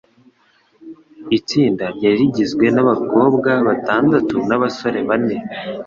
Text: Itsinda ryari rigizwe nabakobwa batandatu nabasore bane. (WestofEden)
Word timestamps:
Itsinda 1.37 1.85
ryari 1.95 2.17
rigizwe 2.21 2.65
nabakobwa 2.75 3.51
batandatu 3.67 4.35
nabasore 4.47 4.99
bane. 5.09 5.37
(WestofEden) 5.37 5.77